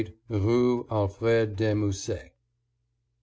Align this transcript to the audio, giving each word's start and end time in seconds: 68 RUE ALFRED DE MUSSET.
68 0.31 0.41
RUE 0.43 0.87
ALFRED 0.89 1.55
DE 1.55 1.75
MUSSET. 1.75 2.33